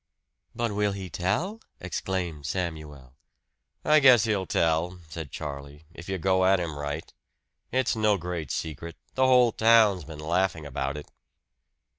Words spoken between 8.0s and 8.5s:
great